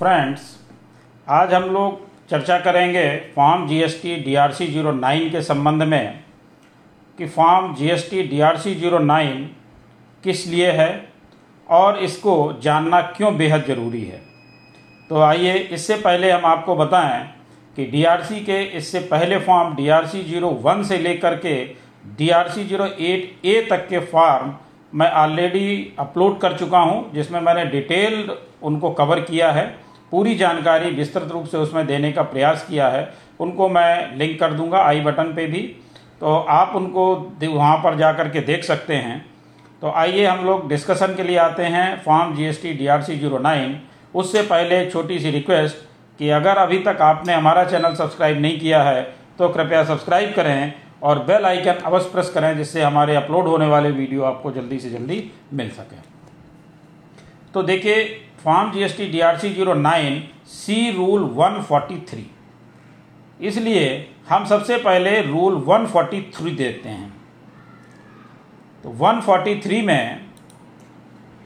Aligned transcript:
Friends, 0.00 0.40
आज 1.26 1.52
हम 1.54 1.64
लोग 1.70 1.98
चर्चा 2.28 2.58
करेंगे 2.58 3.04
form 3.34 3.66
GST 3.68 4.14
DRC 4.16 4.66
zero 4.66 4.92
nine 4.92 5.28
के 5.30 5.42
संबंध 5.42 5.82
में 5.82 6.24
कि 7.18 7.26
form 7.28 7.74
GST 7.76 8.22
DRC 8.28 8.74
zero 8.74 8.98
nine 8.98 9.42
किस 10.24 10.46
लिए 10.46 10.70
है 10.70 10.88
और 11.66 11.98
इसको 11.98 12.36
जानना 12.62 13.00
क्यों 13.16 13.36
बेहद 13.36 13.64
ज़रूरी 13.66 14.02
है। 14.04 14.20
तो 15.10 15.20
आइए, 15.20 15.54
इससे 15.54 15.96
पहले 15.98 16.30
हम 16.30 16.46
आपको 16.46 16.76
बताएँ 16.76 17.22
कि 17.76 17.86
डीआरसी 17.86 18.40
के 18.40 18.62
इससे 18.78 19.00
पहले 19.12 19.38
फॉर्म 19.40 19.74
डीआरसी 19.76 20.22
ज़ीरो 20.22 20.50
वन 20.62 20.82
से 20.82 20.98
लेकर 20.98 21.36
के 21.36 21.54
डीआरसी 22.16 22.64
ज़ीरो 22.64 22.86
एट 22.86 23.46
ए 23.46 23.66
तक 23.70 23.86
के 23.88 23.98
फॉर्म 24.06 24.54
मैं 24.92 25.10
ऑलरेडी 25.12 25.94
अपलोड 25.98 26.40
कर 26.40 26.56
चुका 26.58 26.78
हूँ, 26.78 27.12
जिसमें 27.14 27.40
मैंने 27.40 27.64
डिटेल 27.66 28.36
उनको 28.62 28.90
कवर 28.92 29.20
किया 29.20 29.50
है। 29.52 29.68
पूरी 30.12 30.34
जानकारी 30.36 30.90
विस्तृत 30.92 31.30
रूप 31.32 31.46
से 31.46 31.56
उसमें 31.58 31.86
देने 31.86 32.12
का 32.12 32.22
प्रयास 32.24 32.66
किया 32.68 32.88
है, 32.88 33.12
उनको 33.40 33.68
मैं 33.68 34.16
लिंक 34.18 34.38
कर 34.40 34.52
दूँगा 34.52 34.78
आई 34.78 35.00
बटन 35.00 35.32
पे 35.34 35.46
भी। 35.46 35.60
तो 36.20 36.34
आप 36.50 36.72
उनको 36.76 37.14
वहाँ 37.44 37.76
पर 37.76 37.96
जा 37.98 38.12
कर 38.12 38.28
के 38.28 38.40
देख 38.42 38.64
सकते 38.64 38.94
हैं। 38.96 39.24
तो 39.82 39.90
आइए 39.92 40.24
हम 40.26 40.44
लोग 40.44 40.68
डिस्कशन 40.68 41.14
के 41.16 41.22
लिए 41.22 41.36
आते 41.38 41.64
हैं 41.66 42.02
form 42.02 42.34
GST 42.36 42.72
DRC 42.74 43.16
zero 43.18 43.38
nine 43.40 43.80
उससे 44.14 44.42
पहले 44.42 44.80
एक 44.80 44.92
छोटी 44.92 45.18
सी 45.18 45.30
रिक्वेस्ट 45.30 45.76
कि 46.20 46.28
अगर 46.30 46.56
अभी 46.58 46.78
तक 46.80 46.98
आपने 47.02 47.34
हमारा 47.34 47.64
चैनल 47.64 47.94
सब्सक्राइब 47.94 48.40
नहीं 48.40 48.58
किया 48.60 48.82
है 48.82 49.02
तो 49.38 49.48
कृपया 49.48 49.84
सब्सक्राइब 49.84 50.34
करें 50.34 50.72
और 51.02 51.18
बेल 51.24 51.44
आइकन 51.46 51.82
अवश्य 51.84 52.10
प्रेस 52.12 52.30
करें, 52.30 52.56
जिससे 52.56 52.82
हमारे 52.82 53.14
अपलोड 53.16 53.46
होने 53.46 53.66
वाले 53.66 53.90
वीडियो 53.90 54.22
आपको 54.24 54.50
जल्दी 54.52 54.78
से 54.78 54.90
जल्दी 54.90 55.30
मिल 55.52 55.70
सके। 55.70 55.96
तो 57.54 57.62
देखिए 57.62 58.02
form 58.44 58.70
GST 58.72 59.06
DRC 59.06 59.48
zero 59.50 59.74
nine 59.76 60.22
see 60.48 60.90
rule 60.90 61.22
one 61.34 61.60
forty 61.62 61.96
three. 62.08 62.26
इसलिए 63.40 63.86
हम 64.28 64.44
सबसे 64.44 64.76
पहले 64.78 65.20
रूल 65.22 65.54
वन 65.66 65.86
फोर्टी 65.86 66.20
थ्री 66.34 66.50
देखते 66.56 66.88
हैं। 66.88 67.12
तो 68.84 68.90
वन 68.98 69.20
फोर्टी 69.20 69.54
थ्री 69.60 69.80
में 69.82 70.20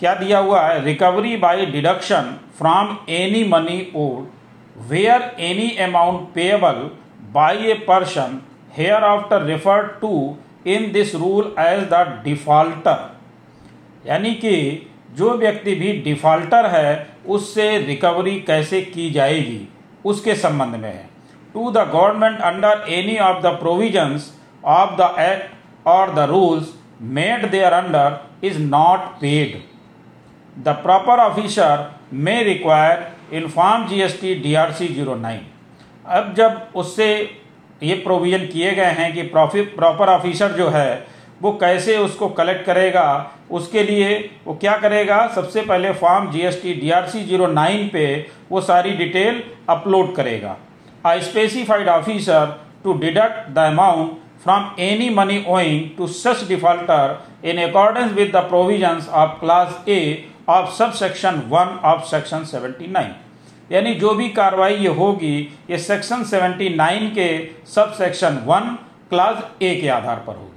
क्या 0.00 0.14
दिया 0.14 0.38
हुआ 0.38 0.60
है? 0.62 0.82
Recovery 0.84 1.36
by 1.36 1.66
deduction 1.66 2.36
from 2.58 2.96
any 3.10 3.44
money 3.48 3.80
owed 3.96 4.88
where 4.88 5.22
any 5.40 5.70
amount 5.84 6.28
payable 6.34 6.90
by 7.32 7.56
a 7.62 7.74
person, 7.88 8.40
hereafter 9.04 9.42
refer 9.42 9.86
to 10.00 10.36
in 10.66 10.90
this 10.92 11.14
rule 11.14 11.54
as 11.60 11.82
the 11.92 12.20
defaulter. 12.24 13.10
यानी 14.06 14.34
कि 14.34 14.56
जो 15.16 15.32
व्यक्ति 15.38 15.74
भी 15.74 15.92
डिफॉल्टर 16.02 16.66
है, 16.66 17.06
उससे 17.26 17.76
रिकवरी 17.78 18.38
कैसे 18.40 18.80
की 18.82 19.10
जाएगी? 19.10 19.60
उसके 20.04 20.34
संबंध 20.34 20.74
में 20.74 20.92
है। 20.92 21.08
To 21.54 21.70
the 21.70 21.88
government 21.92 22.40
under 22.40 22.84
any 22.90 23.16
of 23.18 23.42
the 23.42 23.56
provisions 23.58 24.32
of 24.64 24.96
the 24.96 25.14
act 25.20 25.86
और 25.86 26.14
the 26.14 26.28
rules 26.28 26.74
made 27.14 27.50
thereunder 27.72 28.18
is 28.44 28.58
not 28.60 29.00
paid 29.20 29.60
the 30.64 30.76
proper 30.82 31.18
officer 31.18 31.90
may 32.12 32.42
require 32.42 33.36
in 33.36 33.48
form 33.48 33.86
GST 33.88 34.34
C 34.72 34.88
zero 34.88 35.14
nine 35.14 35.40
अब 36.08 36.34
जब 36.34 36.66
उससे 36.74 37.08
ये 37.82 37.94
प्रोविज़न 37.94 38.46
किए 38.46 38.70
गए 38.74 38.90
हैं 38.98 39.12
कि 39.14 39.22
प्रॉफिट 39.22 39.74
प्रॉपर 39.76 40.08
ऑफिसर 40.08 40.52
जो 40.52 40.68
है 40.68 41.06
वो 41.42 41.52
कैसे 41.60 41.96
उसको 41.98 42.28
कलेक्ट 42.30 42.64
करेगा, 42.66 43.30
उसके 43.50 43.82
लिए 43.82 44.18
वो 44.46 44.54
क्या 44.54 44.76
करेगा? 44.78 45.26
सबसे 45.34 45.62
पहले 45.62 45.92
form 45.94 46.30
GST 46.32 46.74
DRC 46.74 47.22
zero 47.22 47.46
nine 47.48 47.88
पे 47.88 48.04
वो 48.50 48.60
सारी 48.62 48.90
डिटेल 48.96 49.42
अपलोड 49.70 50.14
करेगा। 50.16 50.56
I 51.06 51.20
specified 51.22 51.88
officer 51.88 52.60
to 52.84 52.92
deduct 52.94 53.50
the 53.50 53.58
amount 53.72 54.12
from 54.44 54.70
any 54.82 55.08
money 55.10 55.44
owing 55.48 55.88
to 55.96 56.06
such 56.14 56.46
defaulter 56.48 57.18
in 57.44 57.62
accordance 57.62 58.12
with 58.12 58.30
the 58.36 58.44
provision 58.48 59.02
of 59.12 59.38
class 59.40 59.84
A 59.88 60.00
of 60.48 60.72
sub 60.74 60.92
section 60.94 61.42
one 61.48 61.78
of 61.84 62.04
section 62.06 62.44
seventy 62.44 62.86
nine 62.86 63.14
यानी 63.70 63.94
जो 63.94 64.14
भी 64.14 64.28
कार्रवाई 64.30 64.74
ये 64.76 64.88
होगी, 64.88 65.36
ये 65.70 65.78
section 65.78 66.24
seventy 66.24 66.68
nine 66.76 67.08
के 67.10 67.28
सब 67.66 67.92
section 67.98 68.42
one 68.46 68.76
class 69.10 69.44
ए 69.62 69.74
के 69.80 69.88
आधार 69.88 70.16
पर 70.26 70.34
होगी। 70.34 70.53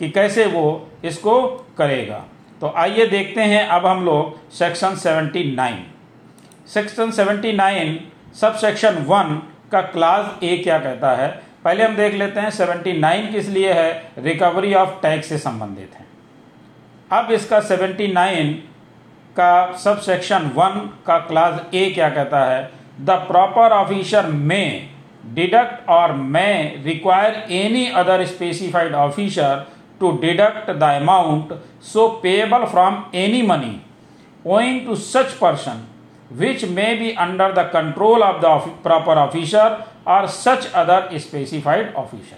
कि 0.00 0.08
कैसे 0.10 0.46
वो 0.46 0.88
इसको 1.04 1.40
करेगा। 1.78 2.24
तो 2.60 2.72
आइए 2.76 3.06
देखते 3.06 3.40
हैं 3.40 3.66
अब 3.66 3.86
हम 3.86 4.04
लोग 4.04 4.50
section 4.52 4.96
79 4.96 5.76
section 6.66 7.10
79 7.10 7.98
sub 8.34 8.54
section 8.54 8.94
one 9.08 9.42
का 9.72 9.80
क्लास 9.80 10.42
ए 10.42 10.56
क्या 10.56 10.78
कहता 10.78 11.12
है? 11.12 11.28
पहले 11.64 11.84
हम 11.84 11.96
देख 11.96 12.14
लेते 12.14 12.40
हैं 12.40 12.50
सेवेंटी 12.50 12.92
नाइन 12.92 13.32
किस 13.32 13.48
लिए 13.48 13.72
है? 13.72 14.12
रिकवरी 14.18 14.74
ऑफ़ 14.74 14.90
टैक्स 15.02 15.28
से 15.28 15.38
संबंधित 15.38 15.94
है। 15.94 16.06
अब 17.12 17.30
इसका 17.30 17.60
सेवेंटी 17.60 18.06
नाइन 18.06 18.52
का 19.36 19.72
सब 19.72 19.98
सेक्शन 20.00 20.50
वन 20.54 20.78
का 21.06 21.18
क्लास 21.18 21.60
ए 21.74 21.90
क्या 21.90 22.08
कहता 22.10 22.44
है? 22.44 22.70
The 23.00 23.10
proper 23.10 23.72
officer 23.72 24.26
may 24.26 24.88
deduct 25.34 25.88
और 25.88 26.12
may 26.12 26.52
require 26.84 27.46
any 27.50 27.86
other 27.90 28.24
specified 28.26 28.94
officer 28.94 29.66
to 30.00 30.10
deduct 30.20 30.70
the 30.70 30.82
amount 31.02 31.52
so 31.84 32.08
payable 32.22 32.64
from 32.64 33.02
any 33.16 33.42
money 33.42 33.80
owing 34.46 34.86
to 34.86 34.94
such 34.94 35.32
person 35.34 35.86
which 36.30 36.62
may 36.68 36.90
be 36.96 37.06
under 37.16 37.44
the 37.52 37.62
control 37.74 38.22
of 38.24 38.40
the 38.40 38.50
proper 38.82 39.14
officer 39.20 39.68
और 40.06 40.26
such 40.28 40.66
other 40.72 41.18
specified 41.18 41.94
officer 41.96 42.36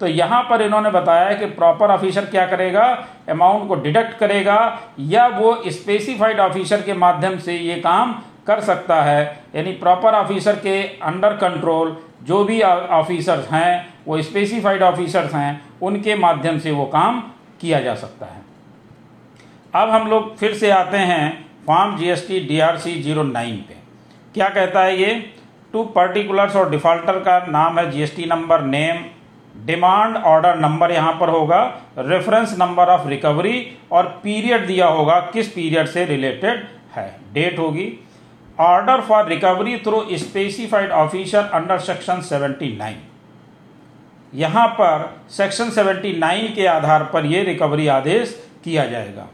तो 0.00 0.06
यहाँ 0.06 0.42
पर 0.48 0.62
इन्होंने 0.62 0.90
बताया 0.90 1.32
कि 1.34 1.46
proper 1.58 1.90
officer 1.90 2.24
क्या 2.26 2.46
करेगा? 2.46 2.84
Amount 3.30 3.68
को 3.68 3.74
डिडक्ट 3.74 4.18
करेगा, 4.18 4.56
या 5.00 5.26
वो 5.28 5.54
स्पेसिफाइड 5.68 6.40
ऑफिसर 6.40 6.82
के 6.82 6.94
माध्यम 6.94 7.38
से 7.38 7.56
ये 7.56 7.74
काम 7.80 8.14
कर 8.46 8.60
सकता 8.60 9.02
है। 9.02 9.24
यानी 9.54 9.72
प्रॉपर 9.72 10.14
ऑफिसर 10.14 10.56
के 10.56 10.80
अंडर 11.02 11.36
कंट्रोल 11.36 11.96
जो 12.22 12.42
भी 12.44 12.60
ऑफिसर्स 12.62 13.50
हैं, 13.52 13.86
वो 14.06 14.20
स्पेसिफाइड 14.22 14.82
ऑफिसर्स 14.82 15.34
हैं, 15.34 15.60
उनके 15.82 16.14
माध्यम 16.14 16.58
से 16.58 16.70
वो 16.70 16.84
काम 16.86 17.20
किया 17.60 17.80
जा 17.80 17.94
सकता 17.94 18.26
है। 18.26 18.40
अब 19.74 19.90
हम 19.90 20.08
लोग 20.10 20.36
फिर 20.36 20.54
से 20.54 20.70
आते 20.70 20.96
हैं 20.98 21.44
form 21.66 21.96
GST 21.96 22.40
DRC 22.40 23.00
zero 23.02 23.22
nine 23.22 23.56
पे। 23.58 23.76
क्या 24.34 24.48
कहता 24.48 24.80
है 24.80 24.96
ये? 24.96 25.14
टू 25.72 25.82
पर्टिकुलर्स 25.84 26.56
और 26.56 26.70
डिफॉल्टर 26.70 27.18
का 27.20 27.38
नाम 27.48 27.78
है 27.78 27.90
GST 27.90 28.24
number 28.26 28.62
name 28.62 29.04
demand 29.66 30.16
order 30.16 30.58
number 30.58 30.92
यहाँ 30.92 31.12
पर 31.12 31.28
होगा 31.28 31.62
रेफरेंस 31.98 32.56
नंबर 32.58 32.88
ऑफ़ 32.88 33.06
रिकवरी 33.08 33.66
और 33.92 34.06
पीरियड 34.22 34.66
दिया 34.66 34.86
होगा, 34.86 35.18
किस 35.32 35.48
पीरियड 35.48 35.86
से 35.86 36.04
रिलेटेड 36.04 36.66
है? 36.92 37.14
डेट 37.32 37.58
होगी। 37.58 37.86
Order 38.58 39.00
for 39.00 39.28
recovery 39.28 39.76
through 39.76 40.04
specified 40.18 40.90
official 40.92 41.44
under 41.54 41.78
section 41.80 42.20
79 42.22 42.92
यहाँ 44.32 44.66
पर 44.78 45.08
सेक्शन 45.30 45.70
79 45.70 46.54
के 46.54 46.66
आधार 46.66 47.04
पर 47.12 47.26
यह 47.26 47.42
रिकवरी 47.44 47.86
आदेश 47.94 48.34
किया 48.64 48.84
जाएगा। 48.86 49.28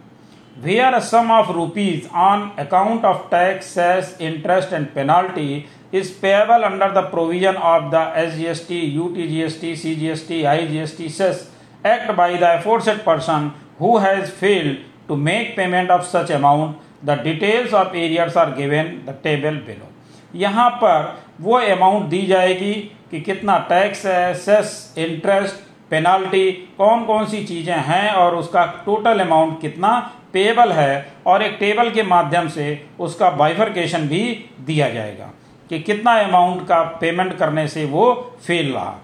Where 0.57 0.99
sum 1.01 1.31
of 1.31 1.51
rupees 1.53 2.09
on 2.17 2.51
account 2.59 3.05
of 3.05 3.19
tax 3.31 3.67
cess 3.75 4.17
interest 4.21 4.73
and 4.73 4.87
penalty 4.95 5.65
is 5.95 6.13
payable 6.23 6.63
under 6.63 6.91
the 6.93 7.05
provision 7.11 7.57
of 7.67 7.85
the 7.95 8.13
S 8.17 8.33
G 8.35 8.45
S 8.47 8.65
T 8.69 8.81
U 8.81 9.09
T 9.15 9.29
G 9.29 9.41
S 9.43 9.61
T 9.61 9.75
C 9.77 9.95
G 9.95 10.09
S 10.09 10.27
T 10.29 10.43
I 10.45 10.67
G 10.67 10.79
S 10.79 10.97
T 10.99 11.09
cess 11.09 11.49
act 11.87 12.11
by 12.13 12.37
the 12.37 12.55
aforesaid 12.59 13.05
person 13.05 13.51
who 13.81 13.97
has 13.99 14.31
failed 14.41 14.77
to 15.09 15.17
make 15.29 15.55
payment 15.57 15.91
of 15.91 16.03
such 16.07 16.33
amount 16.33 16.88
The 17.03 17.15
details 17.15 17.73
of 17.73 17.95
areas 17.95 18.37
are 18.37 18.51
given 18.55 18.89
the 19.07 19.13
table 19.25 19.59
below. 19.67 19.89
यहाँ 20.35 20.71
पर 20.83 21.19
वो 21.41 21.59
amount 21.59 22.09
दी 22.11 22.27
जाएगी 22.27 22.73
कि 23.11 23.21
कितना 23.21 23.59
tax 23.69 24.05
है 24.07 24.35
cess 24.35 24.95
interest 24.99 25.67
penalty 25.91 26.51
कौन 26.79 27.05
कौन 27.05 27.27
सी 27.27 27.45
चीज़ें 27.45 27.77
हैं 27.85 28.11
और 28.13 28.37
उसका 28.37 28.65
टोटल 28.87 29.21
अमाउंट 29.21 29.61
कितना 29.61 29.99
पेबल 30.33 30.73
है 30.73 31.13
और 31.27 31.43
एक 31.43 31.57
टेबल 31.61 31.91
के 31.91 32.03
माध्यम 32.03 32.49
से 32.49 32.67
उसका 33.01 33.31
बाइफर्केशन 33.31 34.09
भी 34.09 34.23
दिया 34.67 34.89
जाएगा 34.91 35.31
कि 35.71 35.79
कितना 35.81 36.13
अमाउंट 36.21 36.67
का 36.69 36.83
पेमेंट 37.01 37.37
करने 37.39 37.67
से 37.69 37.85
वो 37.85 38.13
फेल 38.47 38.73
रहा। 38.73 38.99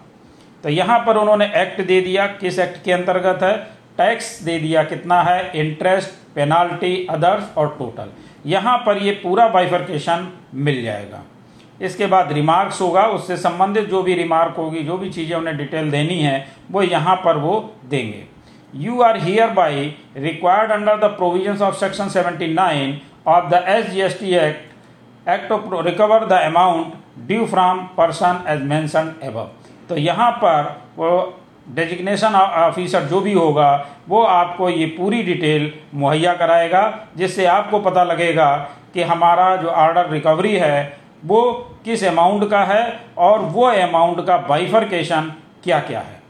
तो 0.64 0.68
यहाँ 0.68 0.98
पर 1.06 1.16
उन्होंने 1.16 1.46
एक्ट 1.62 1.80
दे 1.86 2.00
दिया। 2.00 2.26
किस 2.26 2.58
एक्ट 2.58 2.84
के 2.84 2.92
अंतर्गत 2.92 3.42
है? 3.42 3.56
टैक्स 3.98 4.38
दे 4.42 4.58
दिया 4.58 4.82
कितना 4.84 5.22
है? 5.22 5.50
इंटरेस्ट 5.60 6.10
पेनाल्टी, 6.34 7.06
अदर्स 7.10 7.56
और 7.56 7.74
टोटल। 7.78 8.10
यहाँ 8.46 8.76
पर 8.86 8.98
ये 8.98 9.12
पूरा 9.12 9.48
बाइफर्केशन 9.48 10.28
मिल 10.54 10.82
जाएगा। 10.82 11.22
इसके 11.80 12.06
बाद 12.06 12.32
रिमार्क्स 12.32 12.80
होगा, 12.80 13.06
उससे 13.06 13.36
संबंधित 13.36 13.88
जो 13.88 14.02
भी 14.02 14.14
रिमार्क 14.14 14.56
होगी, 14.56 14.82
जो 14.82 14.96
भी 14.96 15.10
चीज़ें 15.10 15.36
उन्हें 15.36 15.56
डिटेल 15.56 15.90
देनी 15.90 16.20
है, 16.20 16.46
वो 16.70 16.82
यहाँ 16.82 17.16
पर 17.16 17.36
वो 17.36 17.74
देंगे। 17.84 18.24
You 18.74 19.02
are 19.02 19.16
hereby 19.16 19.94
required 20.16 20.72
under 20.72 20.96
the 20.96 21.08
provisions 21.10 21.60
of 21.60 21.76
section 21.76 22.08
79 22.10 23.00
of 23.24 23.50
the 23.50 23.60
SGST 23.72 24.32
Act 24.38 24.72
act 25.28 25.48
to 25.48 25.80
recover 25.80 26.24
the 26.24 26.32
amount 26.44 26.94
due 27.26 27.44
from 27.46 27.78
person 27.96 28.44
as 28.48 28.62
mentioned 28.62 29.14
above 29.22 29.48
तो 29.88 29.96
यहाँ 29.96 30.30
पर 30.42 30.68
वो 30.96 31.10
डेजिग्नेशन 31.66 32.34
ऑफिसर 32.34 33.04
जो 33.04 33.20
भी 33.20 33.32
होगा, 33.32 33.86
वो 34.08 34.22
आपको 34.22 34.68
ये 34.70 34.86
पूरी 34.88 35.22
डिटेल 35.22 35.72
मुहैया 35.94 36.34
कराएगा, 36.34 36.82
जिससे 37.16 37.46
आपको 37.46 37.78
पता 37.80 38.04
लगेगा 38.04 38.54
कि 38.94 39.02
हमारा 39.02 39.54
जो 39.56 39.68
ऑर्डर 39.68 40.10
रिकवरी 40.10 40.54
है, 40.56 40.98
वो 41.24 41.52
किस 41.84 42.04
अमाउंट 42.04 42.48
का 42.50 42.60
है 42.64 43.00
और 43.18 43.38
वो 43.38 43.64
अमाउंट 43.64 44.26
का 44.26 44.36
बाइफरकेशन 44.48 45.32
क्या 45.64 45.78
क्या 45.80 46.00
है। 46.00 46.22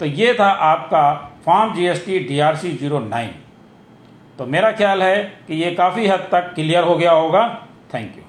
तो 0.00 0.06
ये 0.06 0.34
था 0.34 0.48
आपका 0.64 1.12
form 1.44 1.74
GST 1.74 2.18
DRC 2.18 2.70
zero 2.72 2.98
nine 3.00 3.30
तो 4.38 4.46
मेरा 4.46 4.70
ख्याल 4.72 5.02
है 5.02 5.22
कि 5.48 5.54
ये 5.54 5.70
काफ़ी 5.74 6.06
हद 6.06 6.28
तक 6.32 6.52
क्लियर 6.54 6.84
हो 6.84 6.96
गया 6.96 7.12
होगा। 7.12 7.42
Thank 7.94 8.16
you 8.16 8.22